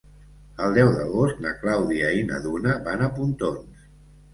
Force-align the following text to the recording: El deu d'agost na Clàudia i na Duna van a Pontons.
El 0.67 0.73
deu 0.77 0.89
d'agost 0.95 1.45
na 1.47 1.53
Clàudia 1.61 2.11
i 2.23 2.27
na 2.33 2.43
Duna 2.49 2.77
van 2.91 3.09
a 3.11 3.15
Pontons. 3.23 3.91